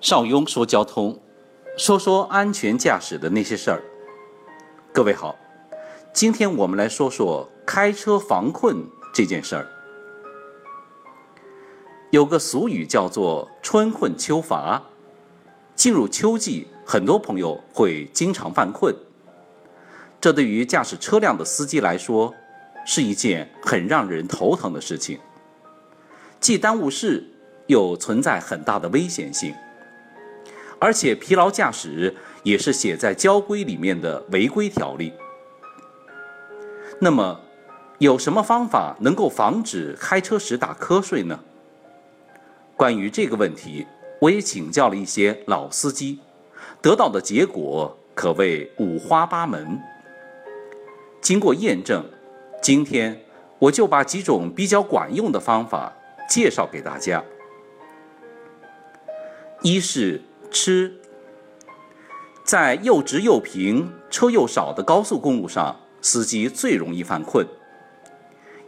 [0.00, 1.20] 邵雍说交通，
[1.76, 3.82] 说说安全驾驶的那些事儿。
[4.94, 5.36] 各位好，
[6.10, 8.82] 今天我们来说说开车防困
[9.12, 9.68] 这件事儿。
[12.10, 14.82] 有个俗语叫做“春困秋乏”，
[15.76, 18.94] 进入秋季，很多朋友会经常犯困。
[20.18, 22.34] 这对于驾驶车辆的司机来说，
[22.86, 25.20] 是一件很让人头疼的事情，
[26.40, 27.22] 既耽误事，
[27.66, 29.54] 又存在很大的危险性。
[30.80, 35.12] 而且疲劳驾驶也是写在交规里面的违规条例。
[36.98, 37.38] 那么，
[37.98, 41.38] 有什么方法能够防止开车时打瞌睡呢？
[42.76, 43.86] 关于这个问题，
[44.20, 46.18] 我也请教了一些老司机，
[46.80, 49.78] 得到的结果可谓五花八门。
[51.20, 52.02] 经过验证，
[52.62, 53.20] 今天
[53.58, 55.92] 我就把几种比较管用的方法
[56.26, 57.22] 介绍给大家。
[59.60, 60.22] 一是。
[60.50, 60.92] 吃，
[62.44, 67.46] 在又直又平、车又少的高速公路上，司机最容易犯困，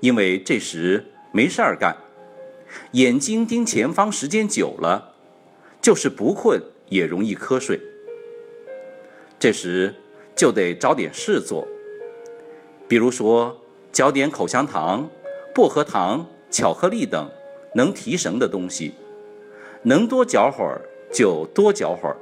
[0.01, 1.97] 因为这时没事儿干，
[2.93, 5.15] 眼睛盯前方时间久了，
[5.81, 7.81] 就是不困也容易瞌睡。
[9.39, 9.93] 这时
[10.37, 11.67] 就得找点事做，
[12.87, 13.61] 比如说
[13.91, 15.11] 嚼点口香糖、
[15.53, 17.29] 薄荷糖、巧克力等
[17.75, 18.95] 能提神的东西，
[19.83, 20.81] 能多嚼会儿。
[21.13, 22.17] 就多嚼会儿。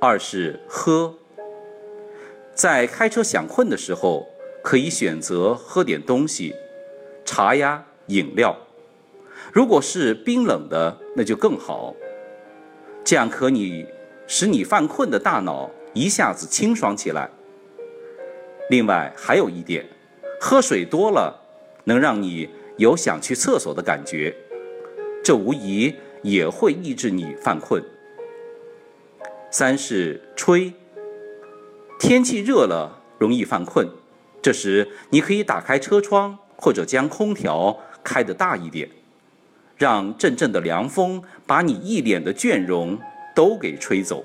[0.00, 1.14] 二是喝，
[2.52, 4.26] 在开车想困的时候，
[4.62, 6.54] 可以选择喝点东西，
[7.24, 8.56] 茶呀、饮料。
[9.52, 11.94] 如果是冰冷的，那就更好，
[13.04, 13.86] 这样可以
[14.26, 17.30] 使你犯困的大脑一下子清爽起来。
[18.70, 19.86] 另外还有一点，
[20.40, 21.40] 喝水多了，
[21.84, 24.34] 能让你有想去厕所的感觉，
[25.22, 25.94] 这无疑。
[26.22, 27.82] 也会抑制你犯困。
[29.50, 30.72] 三是吹，
[31.98, 33.86] 天气热了容易犯困，
[34.40, 38.88] 这时你可以打开车窗或者将空调开得大一点，
[39.76, 42.98] 让阵阵的凉风把你一脸的倦容
[43.34, 44.24] 都给吹走。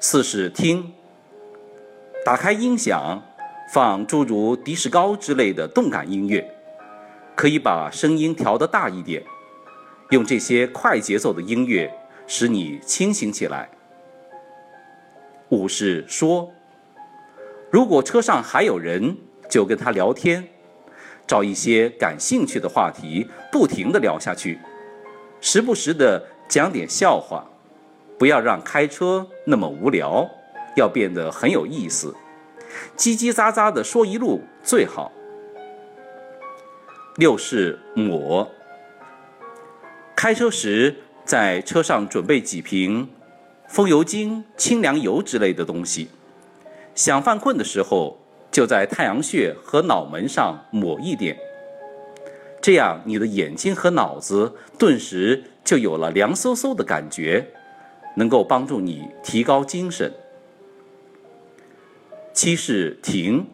[0.00, 0.92] 四是听，
[2.24, 3.22] 打开音响，
[3.72, 6.50] 放诸如迪士高之类的动感音乐，
[7.36, 9.22] 可以把声音调得大一点。
[10.10, 11.92] 用这些快节奏的音乐
[12.26, 13.68] 使你清醒起来。
[15.50, 16.52] 五是说，
[17.70, 19.16] 如果车上还有人，
[19.48, 20.46] 就跟他聊天，
[21.26, 24.58] 找一些感兴趣的话题，不停的聊下去，
[25.40, 27.46] 时不时的讲点笑话，
[28.18, 30.28] 不要让开车那么无聊，
[30.76, 32.14] 要变得很有意思，
[32.96, 35.12] 叽叽喳喳的说一路最好。
[37.16, 38.46] 六是抹。
[40.20, 43.08] 开车时，在车上准备几瓶
[43.68, 46.08] 风油精、清凉油之类的东西。
[46.92, 48.18] 想犯困的时候，
[48.50, 51.38] 就在太阳穴和脑门上抹一点，
[52.60, 57.46] 这样你的眼睛和脑子顿时就有了凉飕飕的感觉，
[58.16, 60.12] 能够帮助你提高精神。
[62.32, 63.46] 七是停。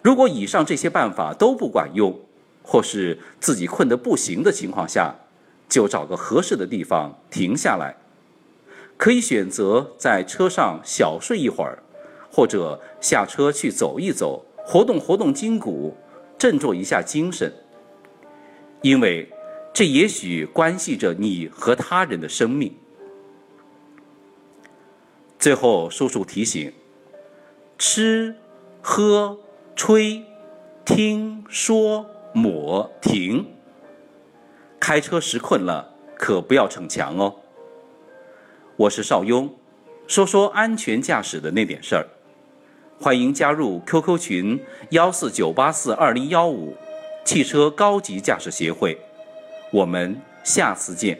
[0.00, 2.18] 如果以上这些办法都不管用，
[2.62, 5.14] 或是自己困得不行的情况下，
[5.72, 7.96] 就找个合适的地方停下来，
[8.98, 11.82] 可以选择在车上小睡一会儿，
[12.30, 15.96] 或者下车去走一走，活动活动筋骨，
[16.36, 17.50] 振作一下精神。
[18.82, 19.32] 因为
[19.72, 22.76] 这也许关系着你和他人的生命。
[25.38, 26.70] 最后，叔叔提醒：
[27.78, 28.36] 吃、
[28.82, 29.38] 喝、
[29.74, 30.22] 吹、
[30.84, 32.04] 听说、
[32.34, 33.46] 抹、停。
[34.82, 37.36] 开车时困了，可不要逞强哦。
[38.74, 39.48] 我是邵雍，
[40.08, 42.04] 说说安全驾驶的那点事儿。
[42.98, 44.60] 欢迎加入 QQ 群
[44.90, 46.76] 幺四九八四二零幺五，
[47.24, 48.98] 汽车高级驾驶协会。
[49.70, 51.16] 我们下次见。